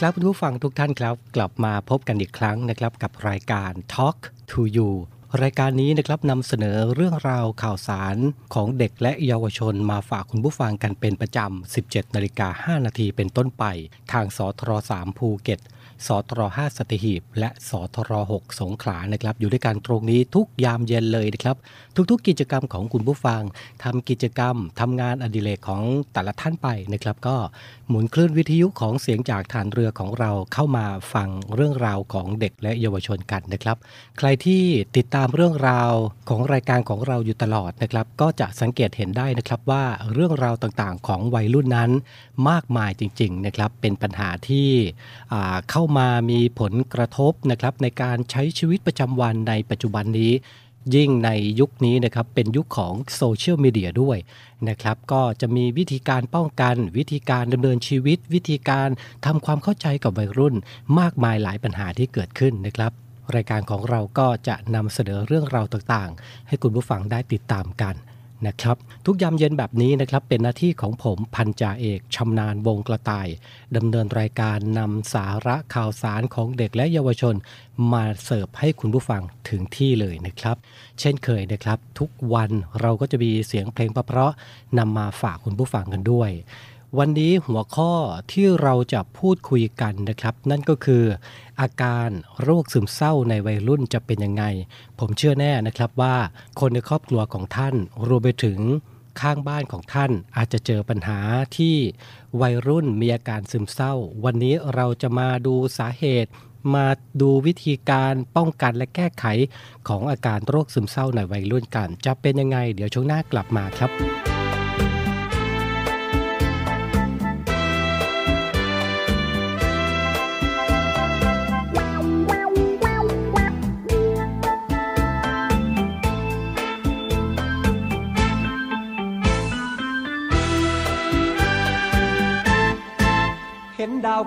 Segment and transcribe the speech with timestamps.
[0.00, 4.18] ดีครับคุณผู้ฟังทุกท่านครับ กลับมาพบกันอีกครั้งนะครับกับรายการ Talk
[4.50, 4.90] to You
[5.42, 8.16] รายการนี้นะครับนำเสนอเรื่องราวข่าวสาร
[8.54, 12.48] ของเด็กและเยาวชนมาฝากคุณผู้ฟังกันเป็นประจำ 17นาฬิกา
[12.78, 13.64] 5นาทีเป็นต้นไป
[14.12, 15.60] ทางสทร3ภูเก็ต
[16.06, 21.56] สทร5สติหีบ และสทร6สงขลานะครับ อยู่ด้วยกันตรงนี้ทุกยามเย็นเลยนะครับ
[22.10, 23.42] ทุกๆ กิจกรรมของคุณผู้ฟัง
[23.84, 25.82] ทำกิจกรรมทำงานอดิเรกของ
[26.12, 27.36] แต่ละท่านไปนะครับ ก็
[27.92, 33.76] หมุนคลื่นวิทยุของเสียงจากฐานเรือของเราเข้ามาฟังเรื่องราวของเด็กและเยาวชนกันนะครับ
[34.18, 34.62] ใครที่
[34.96, 35.92] ติดตามเรื่องราว
[36.28, 41.90] ของรายการของเราอยู่ตลอดนะครับ ก็จะสังเกตเห็นได้นะครับว่าเรื่องราวต่างๆ ของวัยรุ่นนั้น
[42.50, 44.70] มากมายจริงๆนะครับ เป็นปัญหาที่
[45.70, 50.32] เข้ามามีผลกระทบนะครับในการใช้ชีวิตประจำวันในปัจจุบันนี้
[50.94, 54.18] ยิ่งในยุคนี้นะครับเป็นยุคของโซเชียลมีเดียด้วย
[54.68, 58.88] นะครับ ก็จะมีวิธีการป้องกัน วิธีการดำเนินชีวิต วิธีการ
[59.26, 60.54] ทำความเข้าใจกับวัยรุ่น
[61.00, 62.92] มากมายหลายปัญหาที่เกิดขึ้นนะครับ
[63.34, 67.94] รายการของเราก็จะนำเสนอเรื่องราวต่างๆ ให้คุณผู้ฟังได้ติดตามกัน
[68.46, 68.76] นะครับ
[69.06, 73.28] ทุกยามเย็นแบบนี้นะครับเป็นหน้าที่ของผมพันจ่าเอกชำนาญวงกระต่าย
[73.76, 77.34] ดำเนินรายการนำสาระข่าวสารของเด็กและเยาวชน
[77.92, 80.56] มาเสิร์ฟให้คุณผู้ฟังถึงที่เลยนะครับ
[81.00, 82.50] เช่นเคยนะครับ ทุกวัน
[82.80, 86.30] เราก็จะมีเสียงเพลงเพราะๆนำมาฝากคุณผู้ฟังกันด้วย
[86.98, 87.92] วันนี้หัวข้อ
[88.32, 91.04] ที่เราจะพูดคุยกันนะครับ นั่นก็คือ
[91.60, 92.08] อาการ
[92.42, 94.44] โรคซึมเศร้าในวัยรุ่นจะเป็นยังไง
[94.98, 96.16] ผมเชื่อแน่นะครับว่า
[96.60, 97.74] คนในครอบครัวของท่าน
[98.06, 98.58] รวมไปถึง
[99.20, 101.18] ข้างบ้านของท่านอาจจะเจอปัญหา
[101.56, 101.76] ที่
[102.40, 103.94] วัยรุ่นมีอาการซึมเศร้า
[104.24, 106.30] วันนี้เราจะมาดูสาเหตุ
[106.74, 106.86] มา
[107.20, 109.24] ดูวิธีการป้องกันและแก้ไข
[109.88, 114.29] ของอาการโรคซึมเศร้าในวัยรุ่นกัน จะเป็นยังไง เดี๋ยวช่วงหน้ากลับมาครับ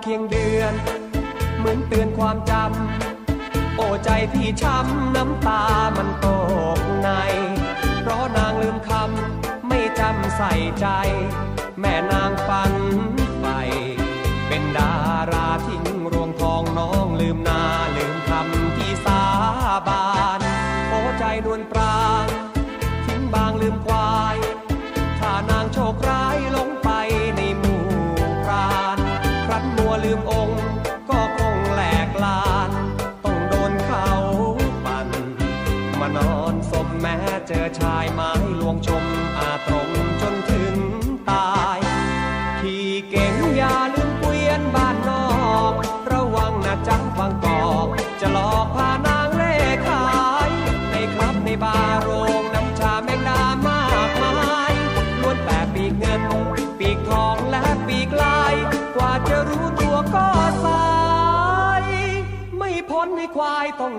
[0.05, 0.73] เคียงเดือน
[1.57, 5.63] เหมือนเตือนความจำ โอ้ใจพี่ช้ำน้ำตา
[5.97, 6.27] มันต
[6.77, 7.09] กใน
[8.01, 10.87] เพราะนางลืมคำไม่จำใส่ใจ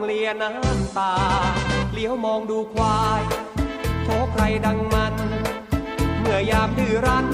[0.07, 1.15] เลียน้ำตา
[1.93, 3.23] เลี้ยวมองดูควาย
[4.05, 5.15] โทใครดังมัน
[6.19, 7.34] เมื่อยามดื้อรั้นโ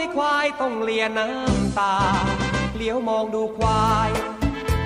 [0.00, 1.96] นควายต้องเลียน้ำตา
[2.76, 4.10] เลี้ยวมองดูควาย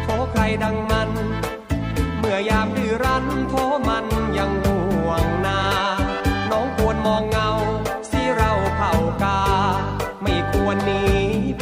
[0.03, 1.11] โทใครดังมัน
[2.19, 3.55] เมื่อยามดื้อรั้นโท
[3.89, 4.07] มัน
[4.39, 5.61] ยังห่วงนา
[6.51, 8.93] น้องควรมองเงาาเผา
[9.23, 9.41] กา
[10.23, 11.03] ไม่ควรหนี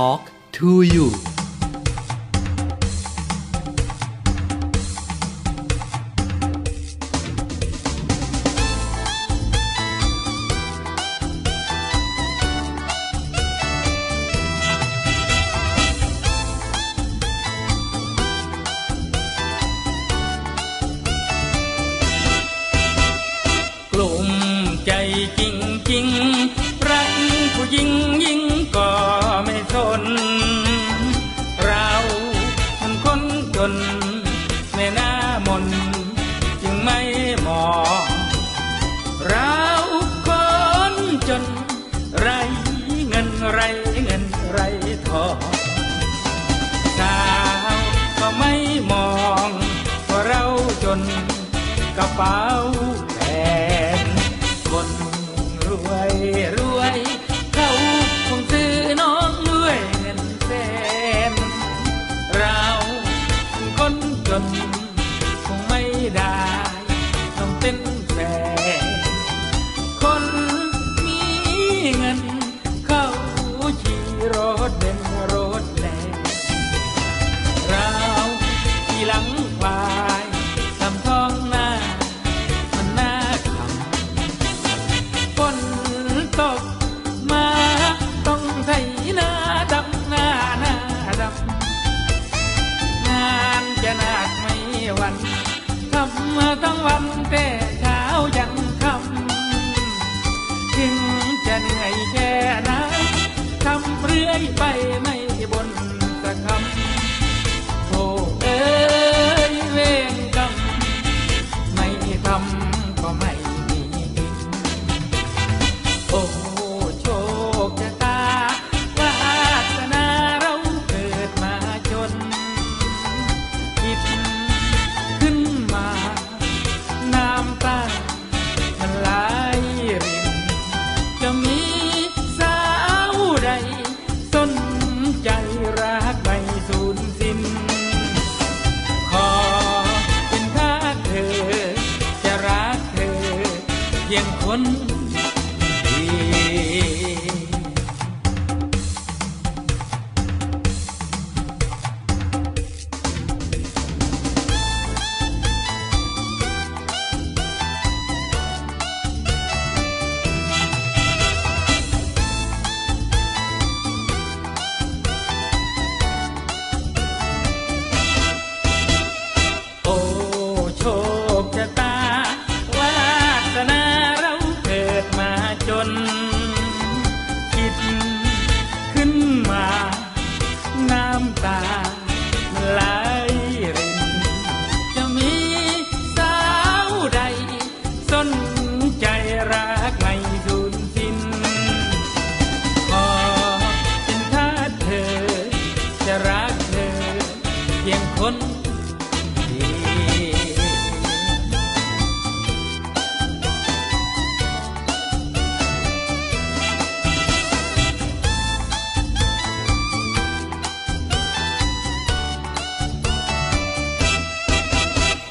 [0.00, 0.22] talk
[0.56, 1.06] to you
[23.92, 24.26] กลุ่ม
[24.86, 24.92] ใจ
[25.38, 25.56] จริง
[25.88, 26.06] จริง
[26.88, 27.10] รัก
[27.54, 28.29] ผู้หญิง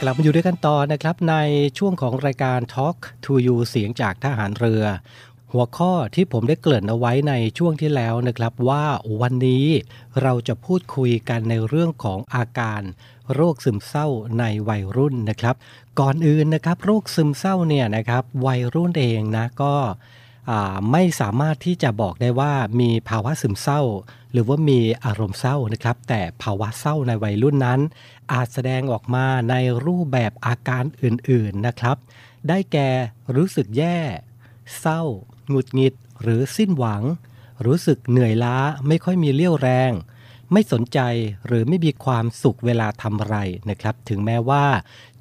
[0.10, 1.36] ลับมาอยู่ด้วยกันต่อนะครับ ใน
[1.78, 4.84] ช่วงของรายการ Talk to You เสียงจากทหารเรือ
[5.52, 8.86] หัวข้อที่ผมได้เกริ่นเอาไว้ในช่วงที่แล้วนะครับ ว่า
[9.22, 9.66] วันนี้
[10.22, 12.82] เราจะพูดคุยกันในเรื่องของอาการ
[13.34, 14.08] โรคซึมเศร้า
[14.40, 15.56] ในวัยรุ่นนะครับ
[16.00, 19.76] ก่อนอื่นนะครับ โรคซึมเศร้าเนี่ยนะครับ วัยรุ่นเองนะก็
[20.92, 23.82] ไม่สามารถที่จะบอกได้ว่ามีภาวะซึมเศร้า
[24.32, 27.80] หรือว่ามีอารมณ์เศร้านะครับ แต่ภาวะเศร้าในวัยรุ่นนั้น
[28.34, 31.98] อาจแสดงออกมาในรูปแบบอาการอื่นๆนะครับ
[32.48, 32.90] ได้แก่
[33.36, 33.98] รู้สึกแย่
[34.80, 35.02] เศร้า
[35.50, 37.04] หงุดหงิด หรือสิ้นหวัง
[37.66, 39.92] รู้สึกเหนื่อยล้าไม่ค่อยมีเรี่ยวแรง
[40.54, 41.00] ไม่สนใจ
[41.46, 43.38] หรือไม่มีความสุขเวลาทำอะไร
[43.70, 44.66] นะครับ ถึงแม้ว่า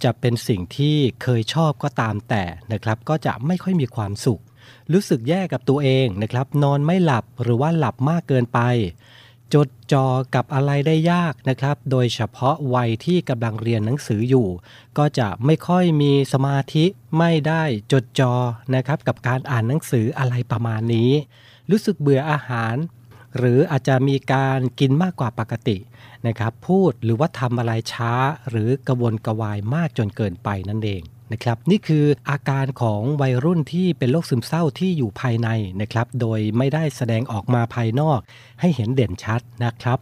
[0.04, 4.40] จะเป็นสิ่งที่เคยชอบก็ตามแต่นะครับ ก็จะไม่ค่อยมีความสุข
[4.92, 8.60] รู้สึกแย่กับตัวเองนะครับ นอนไม่หลับหรือว่าหลับมากเกินไป
[9.54, 14.48] จดจ่อกับอะไรได้ยากนะครับ โดยเฉพาะวัยที่กำลังเรียนหนังสืออยู่
[14.98, 16.84] ก็จะไม่ค่อยมีสมาธิ
[17.18, 18.34] ไม่ได้จดจ่อ
[18.74, 21.10] นะครับกับการอ่านหนังสืออะไรประมาณนี้
[21.70, 22.74] รู้สึกเบื่ออาหาร
[23.38, 25.78] หรืออาจจะมีการกินมากกว่าปกติ
[26.26, 28.12] นะครับ พูดหรือว่าทำอะไรช้า
[28.50, 35.48] หรือกระวนกระวายมากจนเกินไปนั่นเอง นะครับนี่คืออาการของวัยรุ่นที่เป็นโรคซึมเศร้าที่อยู่ภายใน
[35.80, 38.20] นะครับโดยไม่ได้แสดงออกมาภายนอก
[38.60, 39.98] ให้เห็นเด่นชัดนะครับ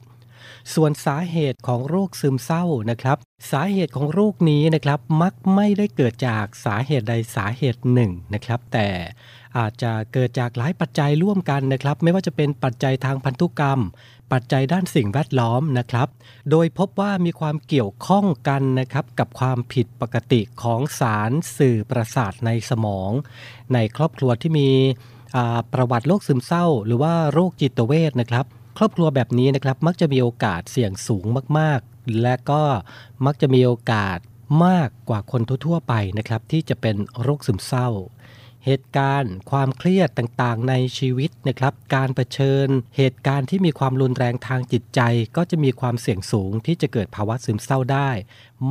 [0.74, 3.18] ส่วนสาเหตุของโรคซึมเศร้านะครับ
[3.50, 8.88] สาเหตุของโรคนี้นะครับมักไม่ได้เกิดจากสาเหตุใดสาเหตุหนึ่งนะครับ แต่
[9.58, 13.80] อาจจะเกิดจากหลายปัจจัยร่วมกันนะครับ ไม่ว่าจะเป็นปัจจัยทางพันธุกรรม
[14.32, 16.08] ปัจจัยด้านสิ่งแวดล้อมนะครับ
[16.50, 23.10] โดยพบว่ามีความเกี่ยวข้องกันนะครับกับความผิดปกติของสารสื่อประสาทในสมอง
[23.74, 24.70] ในครอบครัวที่มี
[25.72, 28.46] ประวัติโรคซึมเศร้า หรือว่าโรคจิตเวชนะครับ
[28.78, 31.24] ครอบครัวแบบนี้นะครับ มักจะมีโอกาสเสี่ยงสูง
[31.58, 32.62] มาก ๆ และก็
[33.26, 34.18] มักจะมีโอกาส
[34.66, 37.88] มากกว่าคนทั่วๆไปนะครับ ที่จะเป็นโรคซึมเศร้า
[38.66, 45.00] เหตุการณ์ ความเครียดต่างๆ ในชีวิตนะครับ การเผชิญ เหตุการณ์ที่มีความรุนแรงทางจิตใจ
[45.36, 48.10] ก็จะมีความเสี่ยงสูงที่จะเกิดภาวะซึมเศร้าได้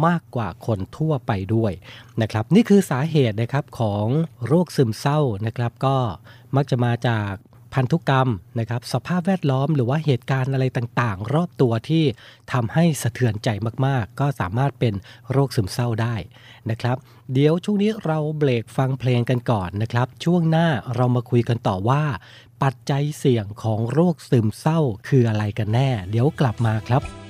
[0.05, 1.71] มากกว่าคนทั่วไปด้วย
[2.21, 4.07] นะครับ นี่คือสาเหตุนะครับของ
[4.47, 5.97] โรคซึมเศร้านะครับ ก็
[6.55, 7.33] มักจะมาจาก
[7.75, 8.29] พันธุกรรม
[8.59, 12.03] นะครับสภาพแวดล้อมหรือว่าเหตุการณ์อะไรต่างๆ รอบตัวที่
[12.51, 13.49] ทำให้สะเทือนใจ
[13.85, 14.93] มากๆ ก็สามารถเป็น
[15.31, 16.15] โรคซึมเศร้าได้
[16.69, 16.97] นะครับ
[17.33, 22.03] เดี๋ยวช่วงนี้เราเบรกฟังเพลงกันก่อนนะครับ ช่วงหน้าเรามาคุยกันต่อว่า
[22.63, 27.24] ปัจจัยเสี่ยงของโรคซึมเศร้าคืออะไรกันแน่ เดี๋ยวกลับมาครับ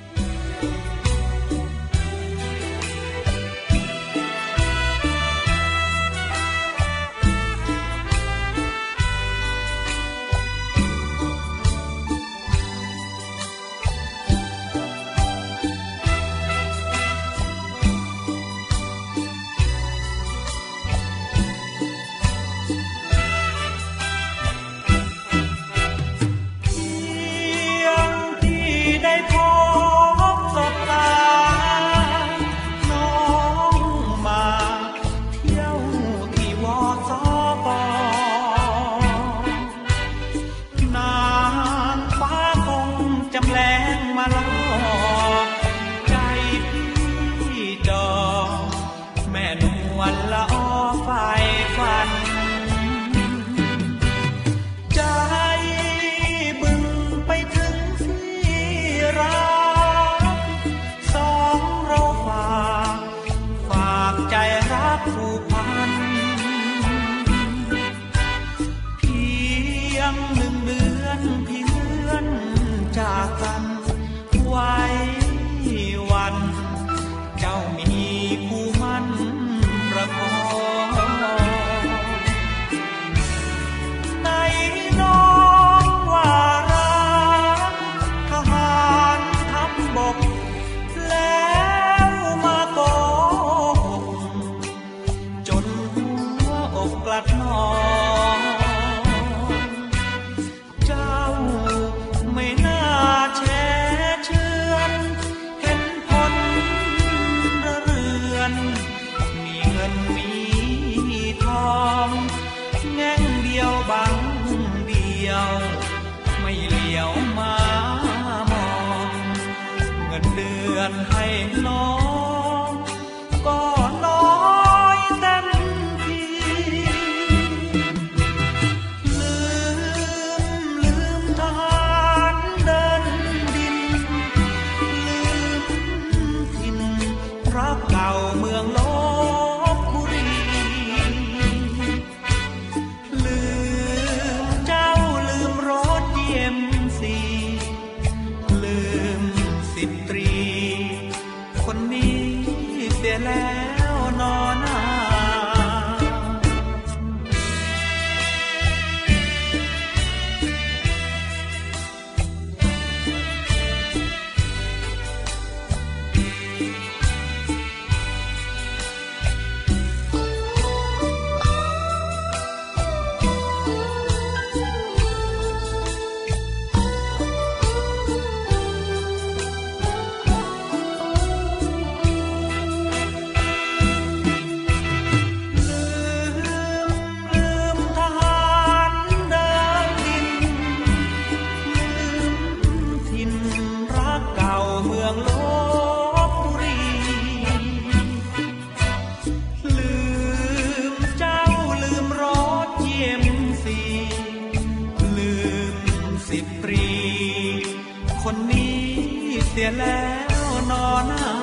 [209.58, 210.04] สียแล้
[210.46, 211.34] วนอนหน้า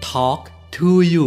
[0.00, 0.42] Talk
[0.76, 1.26] to you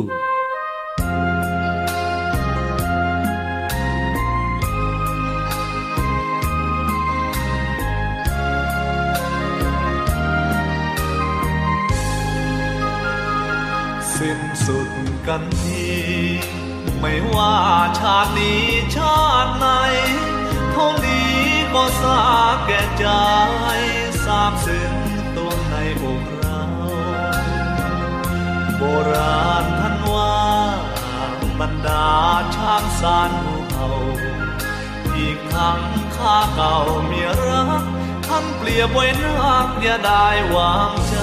[18.15, 19.67] าตินี้ชาติไหน
[20.71, 21.37] เท่านี้
[21.73, 22.21] ก็สา
[22.65, 23.07] แก่ใจ
[24.23, 24.93] ทราบซึ้ง
[25.35, 26.61] ตัวในอกเรา
[28.77, 30.37] โบราณท่านว่า
[31.59, 32.09] บรรดา
[32.55, 33.89] ช้างสารภูเขา
[35.17, 35.81] อีกทั้ง
[36.15, 37.83] ข้าเก่าเมียรัก
[38.27, 41.15] ท่านเปรียบไว้นักอย่าได้วางใจ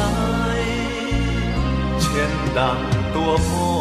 [2.02, 2.80] เช่นดัง
[3.14, 3.75] ตัวผม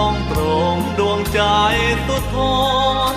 [0.00, 0.40] ต้องตร
[0.74, 1.40] งดวงใจ
[2.08, 2.36] ตุดท
[3.12, 3.14] น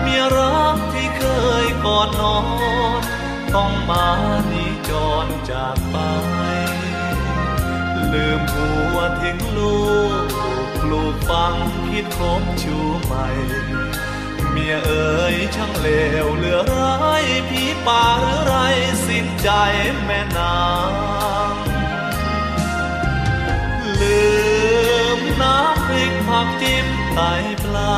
[0.00, 1.22] เมียรักที่เค
[1.64, 2.38] ยกอดนอ
[2.98, 3.02] น
[3.54, 4.06] ต้องมา
[4.50, 4.90] นีจ
[5.24, 5.96] รจากไป
[8.12, 9.78] ลืมหัวทิ้งลู
[10.24, 10.26] ก
[10.82, 11.54] ปลูกฟัง
[11.88, 13.28] คิดคบชูใหม่
[14.50, 15.88] เมียเอ๋ยช่างเล
[16.24, 18.54] วเหลือร้ายผีป่าหรือไร
[19.06, 19.48] สิ้นใจ
[20.04, 20.54] แม่นา
[24.04, 24.22] ลื
[25.18, 27.20] มน้ำพริกผักจิ้มไต
[27.62, 27.96] ปลา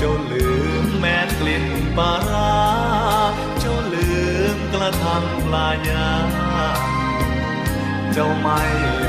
[0.00, 0.48] จ้าลื
[0.82, 2.54] มแม่กลิ่นปลาร้า
[3.62, 4.10] จ้าลื
[4.54, 6.10] มกระทั่งปลายา
[8.12, 8.60] เจ้าไม่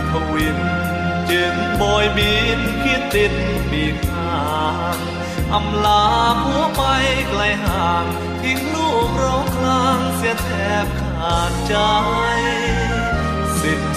[0.09, 0.59] ทวิน
[1.29, 3.33] จึงโบยบินคิดติด
[3.69, 4.45] ปีกหา
[4.95, 4.97] ง
[5.53, 6.05] อำลา
[6.43, 6.81] ผัวไป
[7.29, 8.05] ไกลห่าง
[8.41, 10.49] ทิ้งลูกร้องคลางเสียแท
[10.83, 11.75] บขาดใจ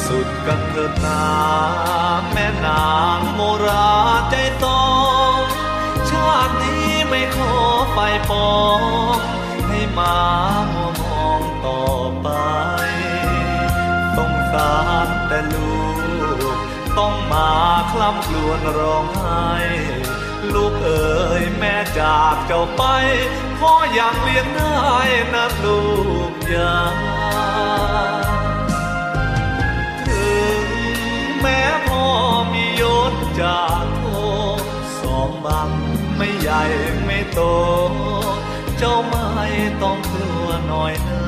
[0.08, 1.24] สุดกันเถิดนา
[2.32, 3.88] แม่นางโมรา
[4.30, 4.86] ใจตอ
[5.36, 5.40] ง
[6.10, 7.54] ชาตินี้ไม่ขอ
[7.94, 8.80] ไปปอง
[9.66, 10.18] ให้มา
[10.72, 11.82] มัวมองต่อ
[12.22, 12.28] ไป
[14.16, 14.74] ต้องสา
[15.06, 15.76] รแต่ลู
[16.54, 16.56] ก
[16.98, 17.52] ต้องมา
[17.92, 19.52] คลำกลวนร้องไห้
[20.54, 22.82] ลูกเอ๋ยแม่จากเจ้าไป
[23.60, 24.88] พ่อยังเลี้ยงได้
[25.34, 25.80] นะลู
[26.30, 27.17] กยา
[33.40, 34.04] จากโท
[35.00, 35.70] สองบัง
[36.16, 36.62] ไม่ใหญ่
[37.04, 37.40] ไม่โต
[38.78, 39.48] เจ้าไม่
[39.82, 41.26] ต้องกลัวน้อยหน้า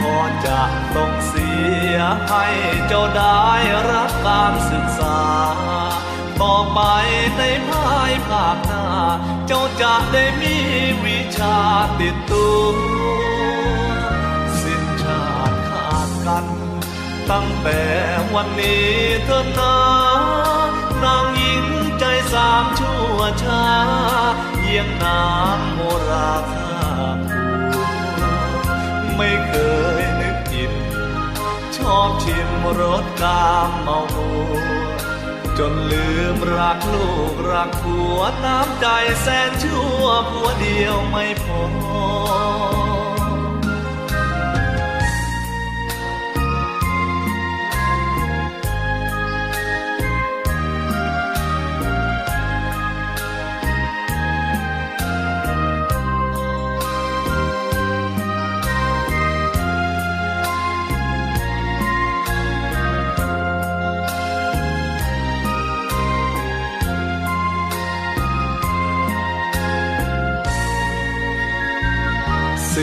[0.00, 0.60] พอจะ
[0.96, 1.50] ต้องเสี
[1.94, 1.96] ย
[2.28, 2.44] ให้
[2.86, 3.44] เจ้าได้
[3.90, 5.20] รับการศึกษา
[6.42, 6.80] ต่อไป
[7.38, 8.86] ในภายภาคหน้า
[9.46, 10.56] เจ้าจะได้มี
[11.04, 11.58] วิชา
[12.00, 12.46] ติดตั
[12.94, 12.95] ว
[17.32, 17.82] ตั้งแต่
[18.34, 18.90] วันนี้
[19.24, 19.76] เถิดนา
[21.02, 21.64] นางหญิง
[21.98, 23.66] ใจสามชั่วช้า
[24.60, 26.76] เยี่ยงน้ำโมราคา
[27.28, 27.42] ผู
[29.16, 29.52] ไม่เค
[30.00, 30.72] ยนึกผิด
[31.76, 34.52] ชอบชิมรสกามเมาหัว
[35.58, 38.86] จนลืมรักลูกรักผัวน้ำใจ
[39.22, 41.62] แสนชั่วผัวเดียวไม่พอ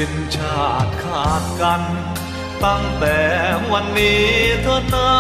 [0.06, 1.82] สิ้นชาติขาดกัน
[2.66, 3.20] ตั้งแต่
[3.72, 4.28] วันนี้
[4.64, 5.14] เถิดนา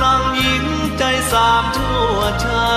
[0.00, 0.64] นางหญิง
[0.98, 2.68] ใจสามชั่วชา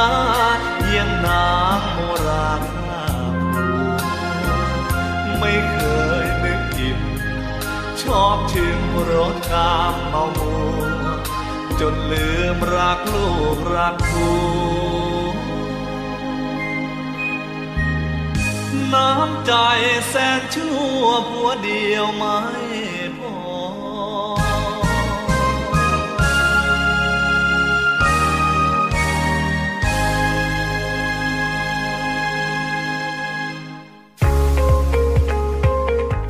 [0.81, 3.03] เยี่ยงนางโมราคา
[5.39, 5.79] ไม่เค
[6.23, 7.01] ยนึกอิ่ม
[8.01, 8.79] ชอบชิม
[9.10, 10.81] รสกามเมามัว
[11.79, 14.29] จนลืมรักลูกรักผั
[14.73, 14.74] ว
[18.93, 19.53] น้ำใจ
[20.09, 22.39] แสนชั่วผัวเดียวไม่
[23.17, 23.33] พอ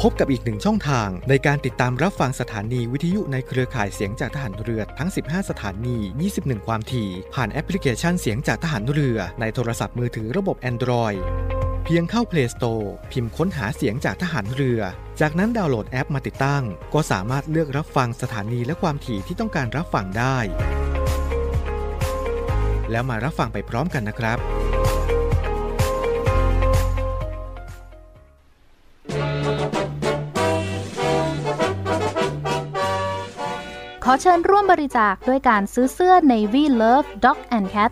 [0.09, 5.97] พบกับอีกหนึ่งช่องทางในการติดตามรับฟังสถานีวิทยุในเครือข่ายเสียงจากทหารเรือทั้ง 15 สถานี
[6.33, 11.19] 21 ความถี่ ผ่านแอปพลิเคชันเสียงจากทหารเรือในโทรศัพท์มือถือระบบ Android
[11.87, 14.81] เพียงเข้า Play Store พิมพ์ค้นหาเสียงจากทหารเรือ
[15.19, 20.37] จากนั้นดาวน์โหลดแอปมาติดตั้ง ก็สามารถเลือกรับฟังสถานีและความถี่ที่ต้องการรับฟังได้
[22.91, 24.37] แล้วมารับฟังไปพร้อมกันนะครับ
[34.03, 37.91] ขอเชิญร่วมบริจาคด้วยการซื้อเสื้อ Navy Love Dog and Cat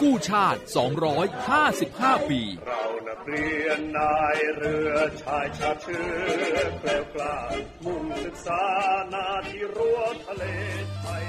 [0.00, 0.60] กู้ชาติ
[1.24, 7.36] 255 ปี เรานักเรียนนายเรือชายชาติเชื้อแกล้วกล้า
[7.84, 8.62] มุ่งศึกษา
[9.12, 10.44] นาที่รั้วทะเล
[10.98, 11.24] ไทย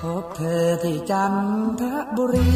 [0.00, 1.34] พบเธอที่จัน
[1.80, 1.82] ท
[2.16, 2.50] บุรี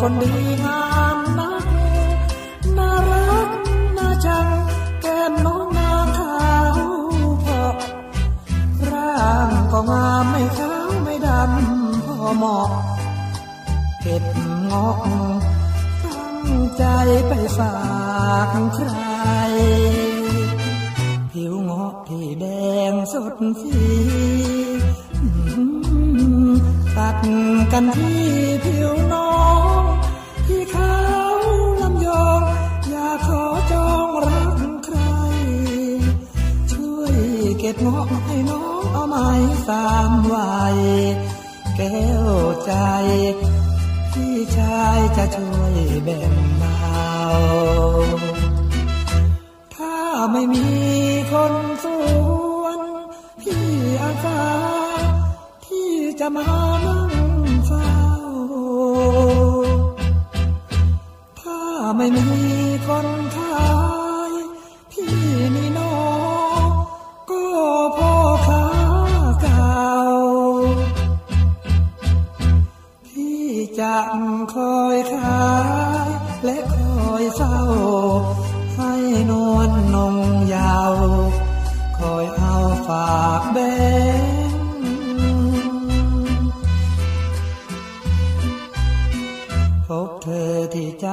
[0.00, 0.32] คนดี
[0.64, 0.84] งา
[1.16, 1.64] มนัก
[2.76, 3.48] น่ารัก
[3.96, 4.46] น่าจัง
[5.02, 6.44] แก้มน้องนาขา
[6.76, 6.78] ว
[7.44, 7.62] พอ
[8.90, 12.70] ร่างก็งามไม่ขาวไม่ดำพอเหมาะ
[14.00, 14.24] เก็บ
[14.70, 14.98] งอก
[16.04, 16.38] ตั้ง
[16.76, 16.84] ใจ
[17.28, 17.74] ไปฝา
[18.46, 18.90] กใคร
[21.30, 22.46] ผิวงอกที่แด
[22.90, 23.78] งสดสี
[26.96, 27.18] ตัด
[27.72, 28.24] กันที่
[28.64, 29.32] ผิวน้อ
[29.80, 29.82] ง
[30.46, 30.94] ที่เขา
[31.82, 32.40] ลำยอง
[32.90, 34.98] อยากขอจองรักใคร
[36.72, 37.16] ช่วย
[37.58, 39.28] เก็บงอกให้น้องเอาไม้
[39.66, 40.78] สามวัย
[41.76, 42.26] แก้ว
[42.64, 42.72] ใจ
[44.12, 45.74] พี่ชายจะช่วย
[46.04, 47.00] แบ่งเบา
[49.74, 49.96] ถ้า
[50.32, 50.68] ไม่มี
[51.32, 51.52] คน
[56.34, 56.48] มา
[56.86, 57.12] นั่ง
[57.66, 57.90] เฝ้า
[61.40, 61.60] ถ้า
[61.96, 62.28] ไม่มี
[62.86, 63.06] คน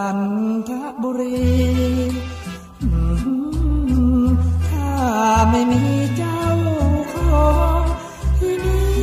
[0.09, 0.23] จัน
[0.69, 0.71] ท
[1.03, 1.37] บุรี
[4.67, 4.95] ถ้า
[5.49, 5.83] ไม่มี
[6.17, 6.43] เจ้า
[7.13, 7.15] ข
[7.45, 7.47] อ
[7.79, 7.81] ง
[8.39, 8.95] ที่นี้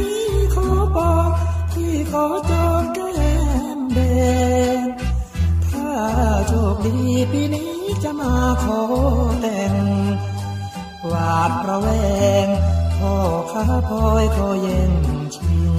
[0.55, 1.31] ขอบอก
[1.75, 3.13] ที่ขอจองแก้
[3.77, 4.01] มแด
[4.77, 4.79] ง
[5.73, 5.91] ถ้า
[6.49, 6.99] โชคดี
[7.33, 8.81] ปีนี้จะมาขอ
[9.41, 9.75] แต่ง
[11.07, 11.89] หวาดระแว
[12.45, 12.47] ง
[12.99, 13.15] พ่อ
[13.53, 14.95] ข้าพลอยขอเย็น
[15.35, 15.74] ชิง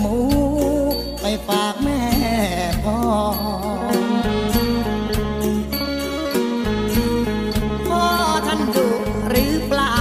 [0.00, 0.16] หมู
[1.20, 2.02] ไปฝากแม่
[2.84, 2.98] พ่อ
[7.88, 8.04] พ่อ
[8.46, 8.88] ท่านดุ
[9.28, 9.96] หรือเปล่า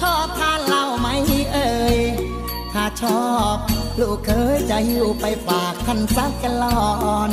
[0.00, 1.08] ชอบทานเหล้าไหม
[1.52, 1.98] เอ่ย
[2.72, 3.56] ถ้าชอบ
[4.00, 7.32] ลูกเคยจะหิวไปฝากท่านสักกะลอน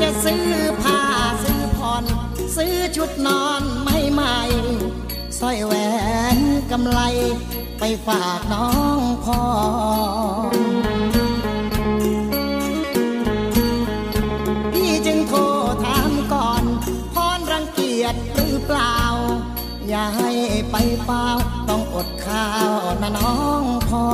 [0.00, 0.46] จะซื้อ
[0.82, 1.02] ผ้า
[1.44, 2.04] ซื้อผ่อน
[2.56, 4.38] ซื้อชุดนอนไม่ใหม่
[5.38, 5.72] สร้อยแหว
[6.36, 6.38] น
[6.70, 7.00] กำไล
[7.84, 8.68] ไปฝากน้อ
[8.98, 9.42] งพ่อ
[14.72, 15.40] พี่จึงโทร
[15.84, 16.64] ถามก่อน
[17.14, 18.98] พรรังเกียจหรือเปล่า
[19.88, 20.30] อย่าให้
[20.70, 21.26] ไปเปล่า
[21.68, 22.72] ต้องอดข้าว
[23.02, 24.06] นะน้องพ่อ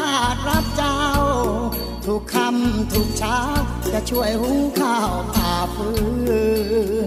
[0.00, 0.02] า
[0.34, 1.00] สรับเจ้า
[2.06, 3.38] ทุกคำทุกเช้า
[3.92, 5.88] จะช่วยหุงข้าวผ่าฟื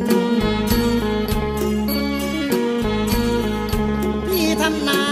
[0.01, 0.03] น
[4.29, 5.03] พี่ทำนา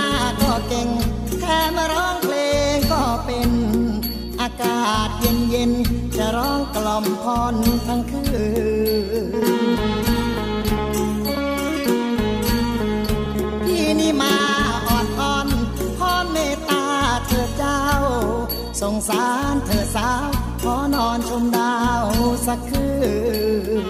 [0.42, 0.90] ก็เก่ง
[1.42, 2.36] แค่มาร้องเพล
[2.74, 3.52] งก็เป็น
[4.42, 5.72] อากาศเย็นเย็น
[6.18, 7.56] จะร้องกล่อมพร
[7.88, 8.24] ทั้งคื
[9.52, 9.53] น
[18.84, 20.30] สงสารเธอสาว
[20.64, 21.74] ขอนอนชมดา
[22.04, 22.06] ว
[22.46, 22.88] สักคื
[23.82, 23.86] น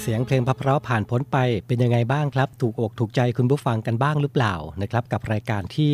[0.00, 5.92] เสียงเพลงพะเพราะผ่านพ้นไปเป็นยังไงบ้างครับ ถูกอกถูกใจคุณผู้ฟังกันบ้างหรือเปล่านะครับ กับรายการที่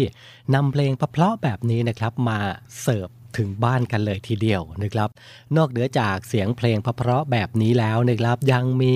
[0.55, 2.39] นำเพลงพะเพราะแบบนี้นะครับ มา
[2.83, 5.09] เสิร์ฟ ถึงบ้านกันเลยทีเดียวนะครับ
[5.57, 8.95] นอกเหนือจากเสียงเพลงเพราะๆแบบนี้แล้วนะครับยังมี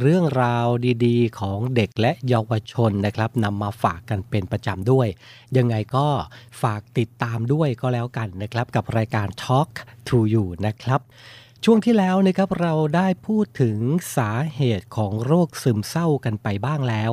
[0.00, 0.66] เรื่องราว
[1.06, 5.08] ดีๆ ของเด็กและเยาวชนนะครับนำมาฝากกันเป็นประจำด้วย
[5.56, 6.06] ยังไงก็
[6.62, 9.70] ฝากติดตามด้วยก็แล้วกันนะครับกับรายการ Talk
[10.08, 11.00] to You นะครับ
[11.64, 13.78] ช่วงที่แล้วนะครับเราได้พูดถึง
[14.16, 17.12] สาเหตุของโรคซึมเศร้ากันไปบ้างแล้ว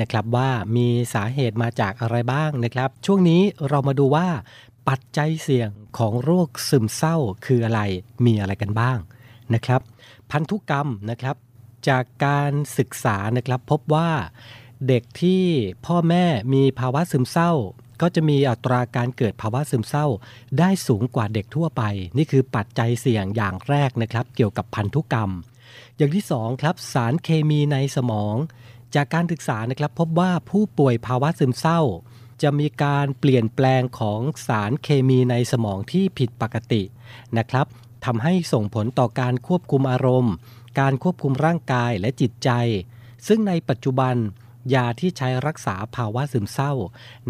[0.00, 4.26] นะครับว่ามีสาเหตุมาจากอะไรบ้างนะครับ ช่วงนี้เรามาดูว่า
[4.88, 7.16] ปัจจัยเสี่ยงของโรคซึมเศร้า
[7.46, 7.80] คืออะไร
[8.26, 8.98] มีอะไรกันบ้าง
[9.54, 9.80] นะครับ
[10.30, 11.36] พันธุกรรมนะครับ
[11.88, 14.10] จากการศึกษานะครับพบว่า
[14.88, 15.44] เด็กที่
[15.86, 16.24] พ่อแม่
[16.54, 17.52] มีภาวะซึมเศร้า
[18.00, 20.06] ก็จะมีอัตราการเกิดภาวะซึมเศร้า
[20.58, 21.82] ได้สูงกว่าเด็กทั่วไป
[22.16, 25.30] นี่คือปัจจัยเสี่ยงอย่างแรกนะครับ เกี่ยวกับพันธุกรรม
[25.96, 28.36] อย่างที่สองครับสารเคมีในสมอง
[28.94, 31.80] จากการศึกษานะครับพบว่าผู้ป่วยภาวะซึมเศร้า
[32.42, 36.82] จะมีการเปลี่ยนแปลงของสารเคมีในสมองที่ผิดปกติ
[37.38, 37.66] นะครับ
[38.04, 40.34] ทำให้ส่งผลต่อการควบคุมอารมณ์
[40.80, 42.50] การควบคุมร่างกายและจิตใจ
[43.26, 44.14] ซึ่งในปัจจุบัน
[44.74, 46.72] ยาที่ใช้รักษาภาวะซึมเศร้า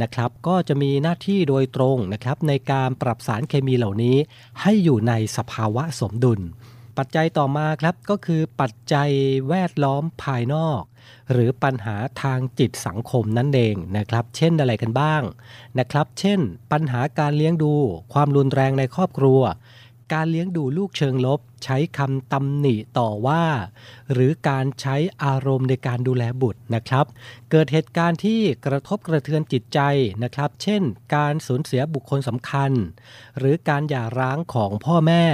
[0.03, 4.17] นะครับ ก็จะมีหน้าที่โดยตรงนะครับ ในการปรับสารเคมีเหล่านี้
[4.63, 6.41] ให้อยู่ในสภาวะสมดุล
[6.97, 9.11] ปัจจัยต่อมาครับก็คือปัจจัย
[9.49, 10.83] แวดล้อมภายนอก
[11.33, 15.23] หรือปัญหาทางจิตสังคมนั่นเองนะครับ เช่นอะไรกันบ้าง
[15.79, 16.41] นะครับ เช่น
[16.73, 17.75] ปัญหาการเลี้ยงดู
[18.13, 19.41] ความรุนแรงในครอบครัว
[20.15, 23.45] การเลี้ยงดูลูกเชิงลบ ใช้คำตำหนิต่อว่า
[24.13, 27.07] หรือการใช้อารมณ์ในการดูแลบุตรนะครับ
[27.51, 29.81] เกิดเหตุการณ์ที่กระทบกระเทือนจิตใจ
[30.23, 30.83] นะครับ เช่น
[31.15, 32.73] การสูญเสียบุคคลสำคัญ
[33.39, 35.25] หรือการหย่าร้างของพ่อแม่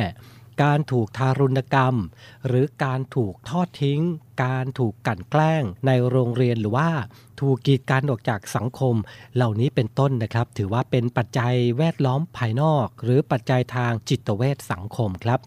[0.62, 1.95] การถูกทารุณกรรม
[2.47, 4.01] หรือการถูกทอดทิ้ง
[4.43, 6.91] การถูกกลั่นแกล้งในโรงเรียนหรือว่า
[7.41, 8.95] ถูกกีดกันออกจากสังคม
[9.34, 15.41] เหล่านี้เป็นต้นนะครับ ถือว่าเป็นปัจจัยแวดล้อมภายนอก หรือปัจจัยทางจิตเวชสังคมครับ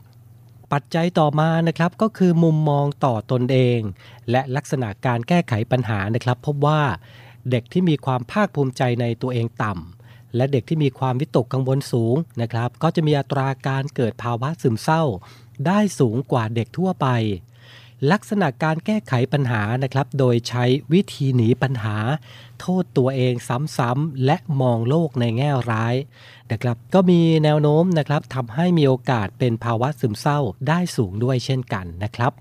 [0.73, 3.79] ปัจจัยต่อมานะครับก็คือมุมมองต่อตนเอง
[4.31, 6.81] และลักษณะการแก้ไขปัญหานะครับ พบว่า
[7.51, 15.03] เด็กที่มีความภาคภูมิใจในตัวเองต่ำและเด็กที่มีความวิตกกังวลสูงนะครับ ก็จะมีอัตราการเกิดภาวะซึมเศร้า
[15.67, 17.07] ได้สูงกว่าเด็กทั่วไป
[18.11, 21.97] ลักษณะการแก้ไขปัญหานะครับ โดยใช้วิธีหนีปัญหา
[22.59, 23.33] โทษตัวเอง
[23.77, 25.95] ซ้ำๆและมองโลกในแง่ร้าย
[26.51, 32.31] นะครับ ก็มีแนวโน้มนะครับทำให้มีโอกาสเป็นภาวะซึมเศร้าได้สูงด้วยเช่นกันนะครับ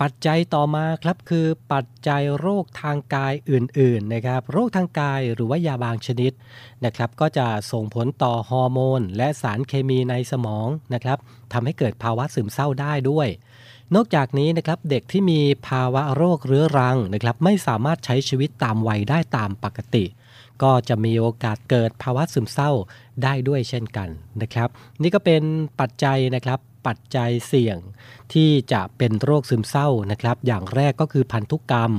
[0.00, 6.32] ปัจจัยต่อมาครับคือปัจจัยโรคทางกายอื่นๆนะครับโรคทางกายหรือว่ายาบางชนิด
[6.84, 11.18] นะครับก็จะส่งผลต่อฮอร์โมน และสารเคมีในสมองนะครับ
[11.52, 13.28] ทำให้เกิดภาวะซึมเศร้าได้ด้วย
[13.94, 20.04] นอกจากนี้นะครับเด็กที่มีภาวะโรคเรื้อรังนะครับไม่สามารถใช้ชีวิตตามวัยได้ตามปกติ
[20.62, 22.70] ก็จะมีโอกาสเกิดภาวะซึมเศร้า
[23.22, 24.08] ได้ด้วยเช่นกัน
[24.42, 24.68] นะครับ
[25.02, 25.42] นี่ก็เป็น
[25.80, 27.78] ปัจจัยนะครับปัจจัยเสี่ยง
[28.32, 31.92] ที่จะเป็นโรคซึมเศร้านะครับ อย่างแรกก็คือพันธุกรรม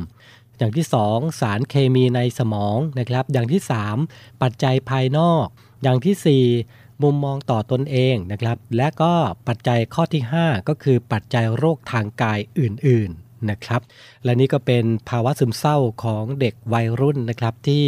[0.58, 3.62] อย่างที่ 2 สารเคมีในสมองนะครับ อย่างที่
[4.02, 5.46] 3 ปัจจัยภายนอก
[5.84, 9.14] อย่างที่ 4 มุมมองต่อตนเองนะครับ และก็
[9.48, 13.82] ปัจจัยข้อที่ 5 ก็คือปัจจัยโรคทางกายอื่นๆนะครับ
[14.24, 17.86] และนี่ก็เป็นภาวะซึมเศร้าของเด็กวัยรุ่นนะครับที่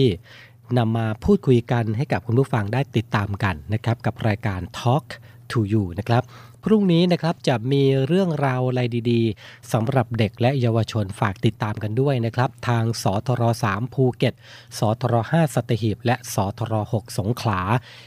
[0.78, 5.05] นำมาพูดคุยกันให้กับคุณผู้ฟังได้ติดตามกันนะครับ กับรายการ Talk
[5.51, 6.24] to You นะครับ
[6.70, 14.34] พรุ่งนี้นะครับจะมีเรื่องราวอะไรดีๆสำหรับเด็กและเยาวชนฝากติดตามกันด้วยนะครับ ทางสทร3ภูเก็ต
[14.78, 17.59] สทร5สัตหีบและสทร6สงขลา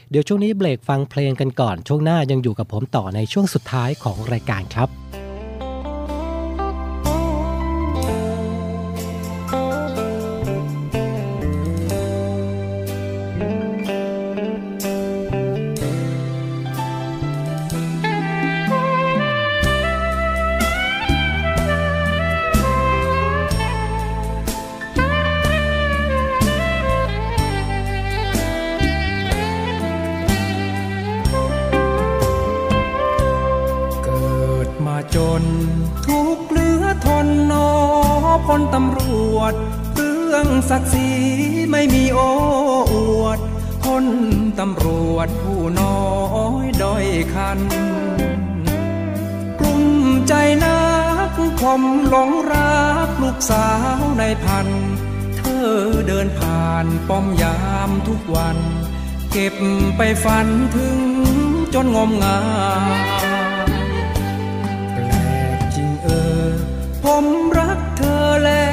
[0.09, 5.00] เดี๋ยวช่วงนี้เบรกฟังเพลงกันก่อน ช่วงหน้ายังอยู่กับผมต่อในช่วงสุดท้ายของรายการครับ
[40.71, 41.09] ศักดิ์ศรี
[41.71, 42.29] ไม่มีโอ้
[42.93, 43.39] อวด
[43.83, 44.05] พล
[44.59, 46.01] ตำรวจผู้น้อ
[46.63, 47.59] ยด้อยคัน
[49.59, 49.83] กลุ่ม
[50.27, 50.81] ใจนั
[51.29, 54.67] กคมหลงรักลูกสาวในพัน
[55.37, 55.71] เธอ
[56.07, 58.57] เดินผ่านป้อมยามทุกวัน
[59.31, 59.55] เก็บ
[59.97, 60.99] ไปฝันถึง
[61.73, 62.39] จนงมงา
[62.93, 63.25] ย
[64.93, 65.01] แปล
[65.57, 66.07] กจริงเอ
[66.45, 66.49] อ
[67.03, 67.25] ผม
[67.59, 68.67] รักเธอแล้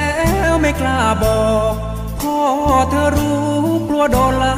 [0.50, 1.42] วไม่กล้าบอ
[1.72, 1.87] ก
[2.90, 3.46] เธอรู้
[3.88, 4.56] กลัวโดนไล่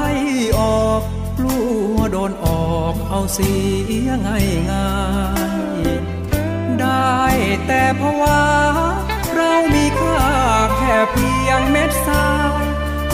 [0.59, 1.03] ออก
[1.39, 1.59] กลั
[1.95, 3.53] วโดนออกเอาเสี
[4.07, 4.93] ยง่ายง่า
[5.87, 5.89] ย
[6.81, 7.21] ได้
[7.67, 8.43] แต่เพราะว่า
[9.35, 10.23] เรามีค่า
[10.77, 12.31] แค่เพียงเม็ดทรา
[12.63, 12.65] ย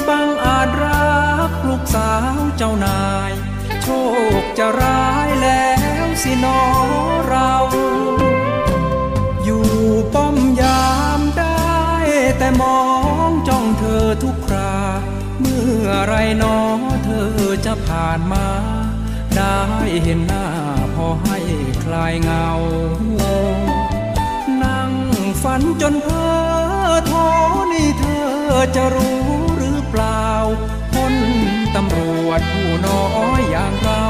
[0.09, 1.16] บังอาจรั
[1.49, 3.33] กลูกสาวเจ้านาย
[3.83, 3.87] โช
[4.41, 5.68] คจะร้ายแล้
[6.05, 6.61] วสินอ
[7.29, 7.53] เรา
[9.45, 9.66] อยู่
[10.14, 10.87] ป้อมยา
[11.18, 11.70] มได้
[12.39, 13.06] แต่มอง
[15.95, 16.57] อไรหนอ
[17.05, 17.30] เธอ
[17.66, 18.47] จะผ่านมา
[19.37, 19.59] ได้
[20.05, 20.47] เห็นหน้า
[20.95, 21.39] พอให้
[21.84, 22.49] คลายเงา
[24.62, 24.93] นั่ง
[25.43, 26.32] ฝันจนเพ้อ
[27.11, 27.28] ท้อ
[27.72, 28.30] นี่เธอ
[28.76, 29.22] จะรู้
[29.57, 30.26] หรือเปล่า
[30.93, 31.14] พ้น
[31.74, 33.05] ตำรวจผู้น้อ
[33.39, 34.05] ยอย่างเรา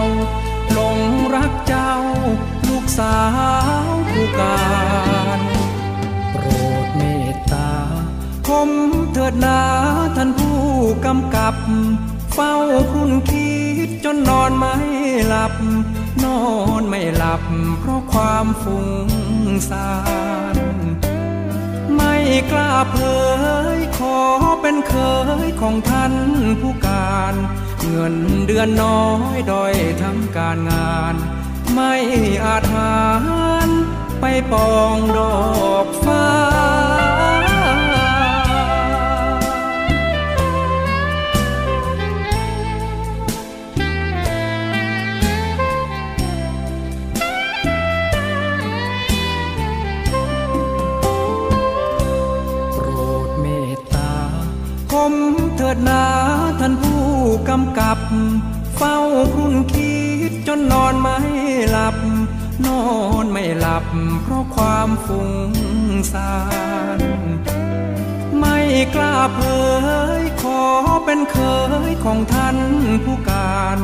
[0.73, 0.99] หลง
[1.35, 1.95] รักเจ้า
[2.69, 3.19] ลูกสา
[3.89, 4.61] วผู้กา
[5.39, 5.41] ร
[8.67, 8.69] ม
[9.13, 9.61] เถิดนา
[10.17, 10.61] ท่านผู้
[11.07, 11.57] กำกับ
[12.35, 12.55] เฝ้า
[12.91, 13.51] ครุ่นคิ
[13.87, 14.75] ดจนนอนไม่
[15.29, 15.55] หลับ
[16.25, 16.41] นอ
[16.81, 17.43] นไม่หลับ
[17.81, 18.89] เพราะความฟุ้ง
[19.71, 19.93] ซ่า
[20.55, 20.57] น
[21.95, 22.15] ไม่
[22.51, 22.97] กล้าเผ
[23.77, 24.19] ยขอ
[24.61, 24.95] เป็นเค
[25.47, 26.15] ยของท่าน
[26.61, 27.35] ผู้การ
[27.89, 29.05] เงินเดือนน้อ
[29.37, 31.15] ยด้อยทั้งการงาน
[31.75, 31.95] ไม่
[32.45, 33.01] อาจหา
[33.67, 33.69] ร
[34.21, 35.37] ไปปองดอ
[35.85, 63.85] กฟ้าับ
[64.23, 65.31] เพราะความฟุ้ง
[66.13, 66.35] ซ่า
[66.99, 67.01] น
[68.39, 68.59] ไม่
[68.95, 69.41] กล้าเผ
[70.21, 70.63] ยขอ
[71.05, 71.39] เป็นเค
[71.91, 72.57] ยของท่าน
[73.05, 73.79] ผู้การ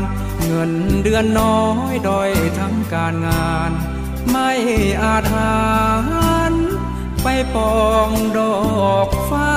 [0.47, 0.73] เงิน
[1.05, 1.63] เดือนน้อ
[1.93, 3.71] ยดอยทั้งการงาน
[4.31, 4.51] ไม่
[5.03, 5.63] อาจหา
[6.51, 6.53] ร
[7.23, 9.51] ไปปองดอกฟ้า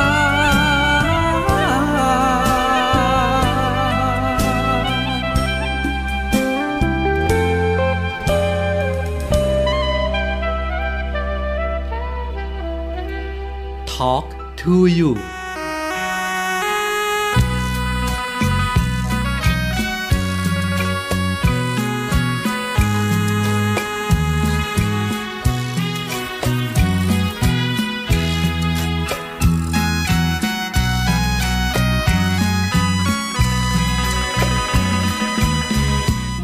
[13.95, 15.11] Talk to You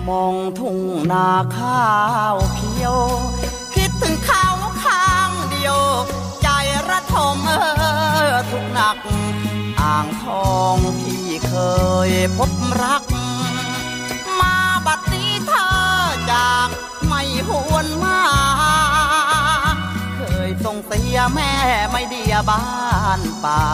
[0.07, 0.77] มองทุ่ง
[1.11, 1.85] นาข้า
[2.33, 11.55] วางทองที่เค
[12.09, 13.03] ยพบรัก
[14.39, 15.71] มาบัดนี้เธอ
[16.31, 16.69] จาก
[17.05, 18.21] ไม่หวนมา
[20.17, 21.53] เคยส่งเสียแม่
[21.89, 22.65] ไม่เดียบ้า
[23.19, 23.65] นป่า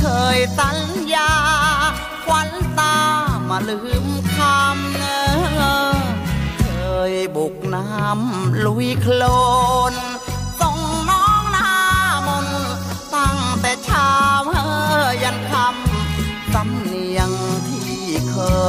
[0.00, 0.04] เค
[0.36, 0.78] ยสัญ
[1.14, 1.32] ญา
[2.24, 2.98] ควันตา
[3.48, 5.94] มาลืมคำเนอ
[6.60, 6.66] เค
[7.12, 9.22] ยบุกน้ำลุยโคล
[9.92, 9.94] น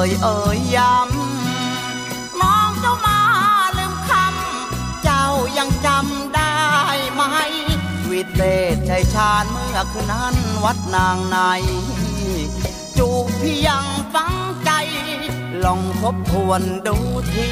[0.08, 3.20] ยเอ่ยย้ำน้องเจ้ามา
[3.78, 5.26] ลืมคำ เจ้า
[5.58, 6.58] ยังจำได้
[7.14, 7.22] ไหม
[8.10, 8.42] วิเศ
[8.74, 11.38] ษชัยชาญเมื่อคืนนั้นวัดนางใน
[12.98, 14.34] จูบพี่ยังฟัง
[14.66, 14.72] ใจ
[15.64, 16.98] ลองทบทวนดู
[17.32, 17.50] ที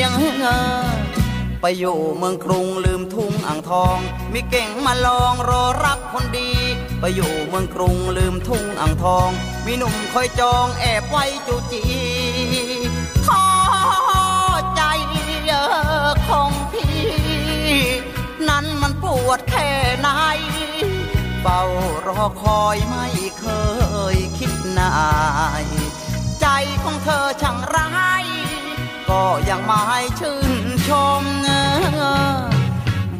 [0.00, 0.14] ยง
[1.60, 3.98] ไปอยู่เมืองกรุงลืมทุ่งอ่างทอง
[4.32, 6.50] มีเก่งมาลองรอรับคนดี
[7.00, 9.30] ไปอยู่เมืองกรุงลืมทุ่งอ่างทอง
[9.64, 11.82] มีหนุ่มคอยจองแอบไว้จูจี
[13.26, 13.44] ท้อ
[14.76, 14.82] ใจ
[15.46, 17.00] เออของพี่
[18.48, 20.08] นั้นมันปวดแค่ไหน
[21.42, 21.60] เฝ้า
[22.06, 23.06] รอคอยไม่
[23.40, 23.46] เค
[24.14, 24.92] ยคิดนา
[25.62, 25.64] ย
[26.40, 26.46] ใจ
[26.82, 27.88] ของเธอช่างร้า
[28.22, 28.26] ย
[29.10, 29.84] ก็ยังไม่
[30.20, 30.90] ชื่นช
[31.20, 31.62] มเนอ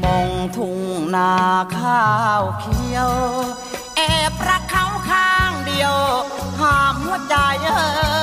[0.03, 0.81] มองทุ่ง
[1.17, 1.35] นา
[1.77, 2.07] ข้า
[2.41, 3.13] วเขียว
[4.31, 5.95] บรักเขาข้างเดียว
[6.61, 7.71] ห้ามหัวใจเอ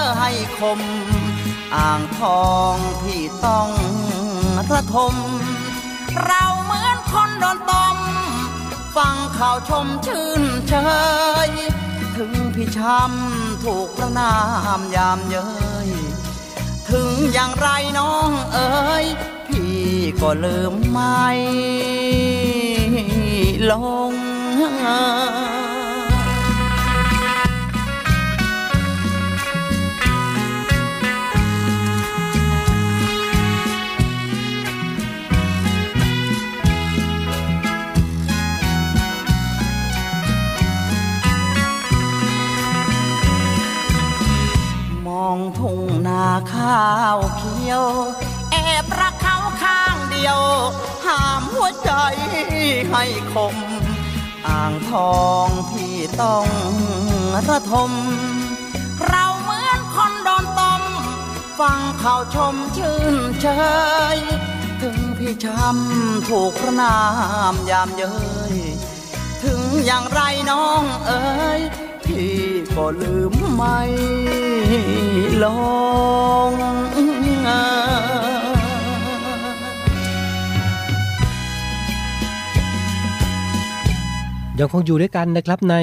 [0.03, 0.79] อให้คม
[1.75, 3.69] อ่างทองพี่ต้อง
[4.73, 5.15] ระทม
[6.25, 7.97] เราเหมือนคนโดนต้ม
[8.95, 10.73] ฟังข่าวชมชื่นเช
[11.47, 11.49] ย
[12.15, 14.35] ถึงพี่ช้ำถูกประนา
[14.77, 15.49] มยามเย้
[15.87, 15.89] ย
[16.89, 17.67] ถึงอย่างไร
[17.99, 19.05] น้องเอ๋ย
[19.47, 19.81] พี่
[20.21, 21.27] ก็ลืมไม่
[23.71, 23.73] ล
[24.11, 24.13] ง
[24.85, 25.66] ม
[45.29, 47.83] องทุ่งนาข้าวเขียว
[48.51, 50.39] แอบรักเขาข้างเดียว
[51.05, 51.91] ห้ามหัวใจ
[52.91, 53.03] ให้
[53.33, 53.55] คม
[54.47, 56.47] อ่างทองพี่ต้อง
[57.47, 57.91] ระทม
[59.07, 60.83] เราเหมือนคนโดนต้ม
[61.59, 63.47] ฟังข่าวชมชื่นเช
[64.15, 64.17] ย
[64.81, 66.97] ถึงพี่ช้ำถูกพระนา
[67.51, 68.15] มยามเย้
[68.53, 68.55] ย
[69.43, 70.21] ถึงอย่างไร
[70.51, 71.25] น้องเอ๋
[71.59, 71.61] ย
[72.05, 73.79] พี่ ก็ลืมไม่
[75.43, 75.45] ล
[76.49, 76.51] ง
[84.61, 85.75] ยังคงอยู่ด้วยกันนะครับใน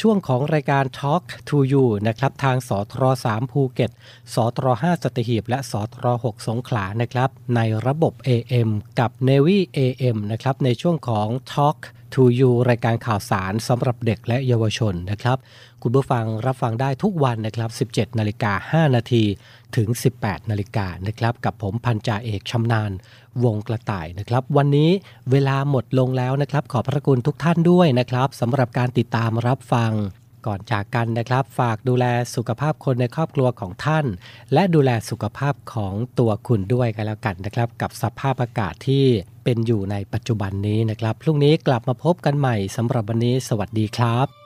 [0.00, 3.90] ช่วงของรายการ Talk to You นะครับทางสทร3ภูเก็ต
[4.34, 11.78] สทร5สตีหีบ และสทร6สงขลานะครับในระบบ AM กับ Navy AM นะครับในช่วงของ Talk
[12.14, 15.38] to You รายการข่าวสารสำหรับเด็กและเยาวชนนะครับ
[15.82, 19.24] คุณผู้ฟังรับฟังได้ทุกวันนะครับ 17 นาฬิกา 5 นาที
[19.76, 19.88] ถึง
[20.18, 22.90] 18 นาฬิกานะครับ กับผมพันจ่าเอกชำนาญ
[23.44, 24.90] วงกระต่ายนะครับ วันนี้
[25.30, 29.92] เวลาหมดลงแล้วนะครับ ขอบพระคุณทุกท่านด้วยนะครับสำหรับการติดตามรับฟัง
[30.46, 32.04] ก่อนจากกันนะครับ ฝากดูแล
[32.34, 34.06] สุขภาพคนในครอบครัวของท่าน
[34.52, 39.06] และดูแลสุขภาพของตัวคุณด้วยกันแล้วกันนะครับ กับสภาพอากาศที่
[39.44, 44.41] เป็นอยู่ในปัจจุบันนี้นะครับ พรุ่งนี้กลับมาพบกันใหม่สำหรับวันนี้ สวัสดีครับ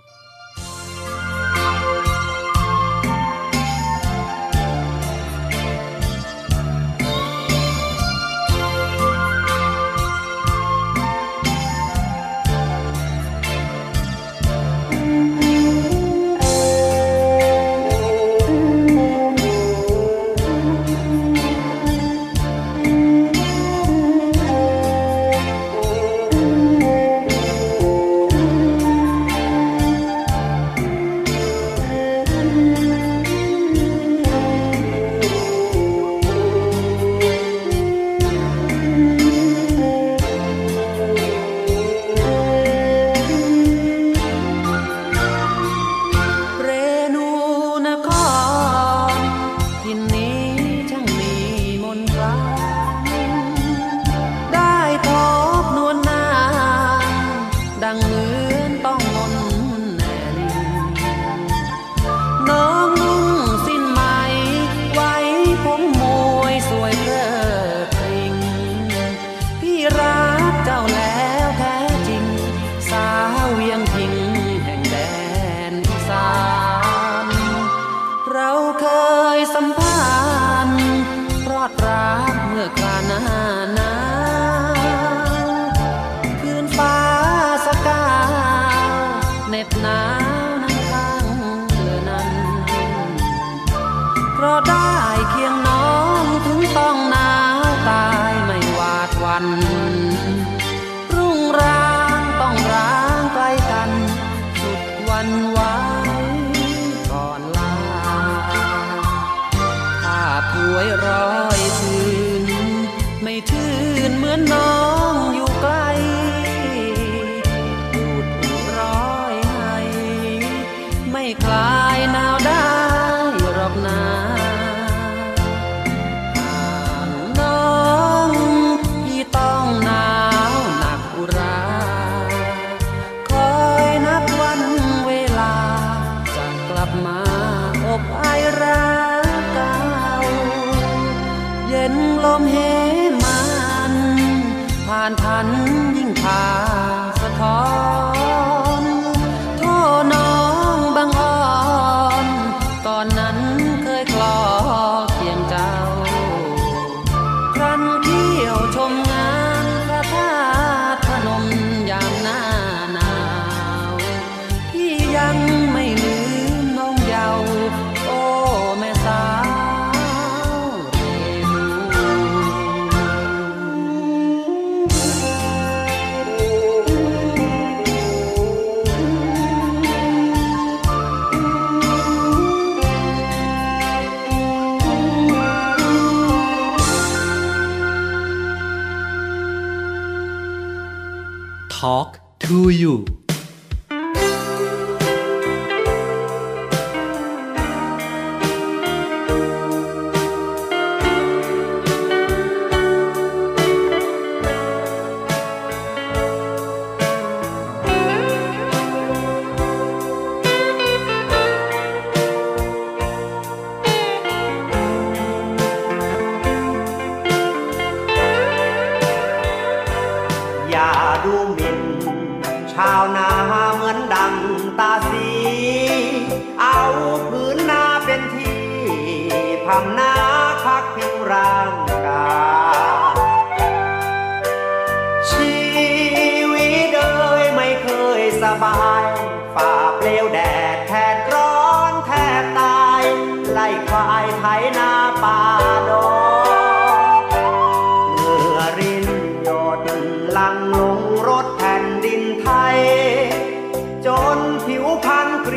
[146.27, 146.66] high.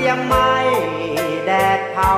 [0.09, 0.53] ยังไม่
[1.45, 2.13] แดดเผา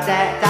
[0.00, 0.41] that.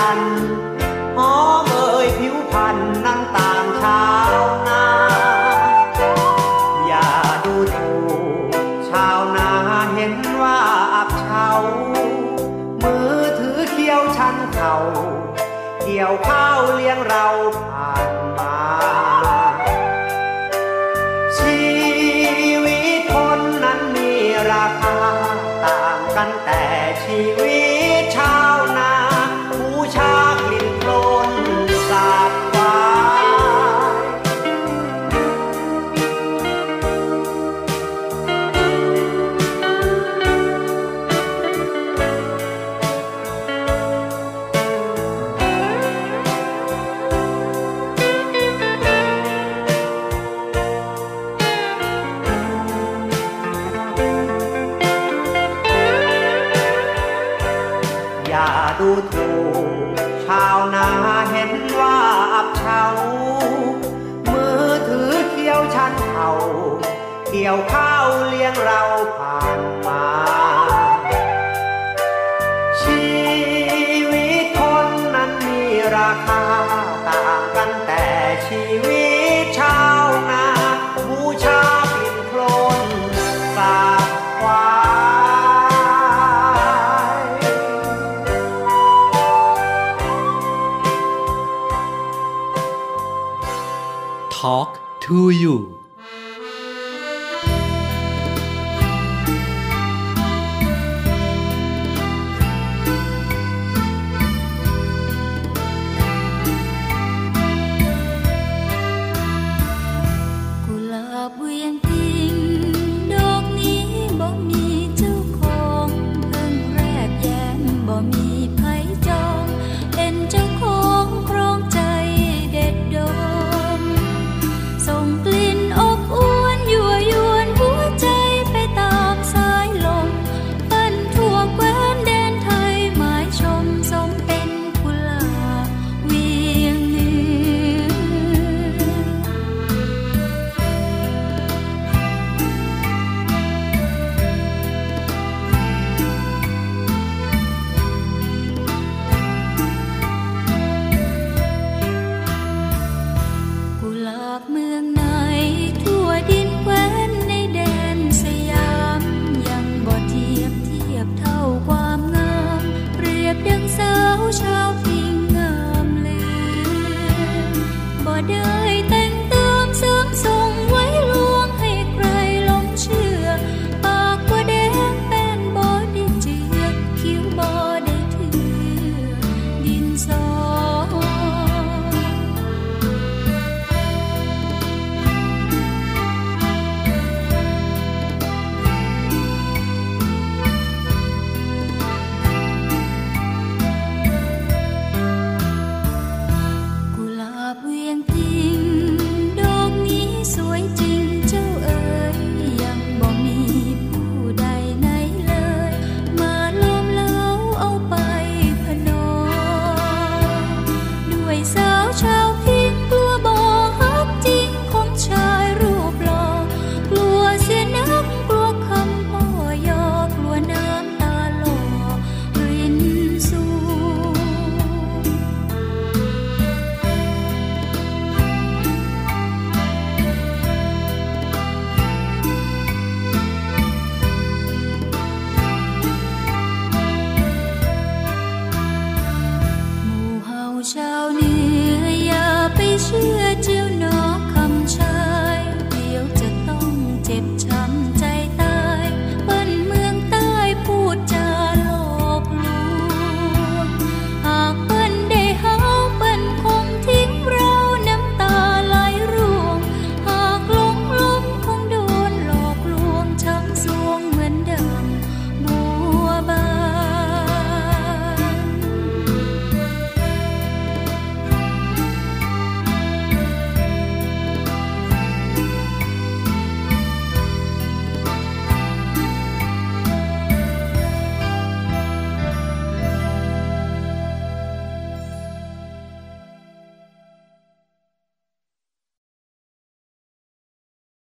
[67.44, 68.80] กี่ยวข้าวเลี้ยงเรา
[69.18, 70.41] ผ่านมา